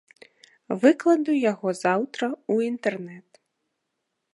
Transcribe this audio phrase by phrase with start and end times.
[0.83, 3.29] Выкладу яго заўтра ў інтэрнэт.